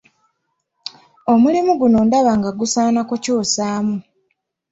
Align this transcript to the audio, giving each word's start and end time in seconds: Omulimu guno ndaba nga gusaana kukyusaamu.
Omulimu 1.33 1.71
guno 1.79 1.99
ndaba 2.07 2.31
nga 2.37 2.49
gusaana 2.59 3.01
kukyusaamu. 3.09 3.95